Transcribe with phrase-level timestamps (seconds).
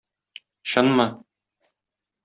[0.73, 1.07] Чынмы?